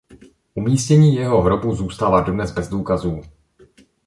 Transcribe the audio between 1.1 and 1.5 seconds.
jeho